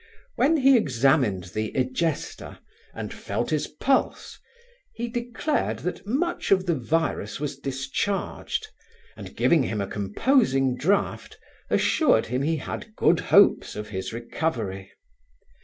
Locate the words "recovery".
14.11-14.91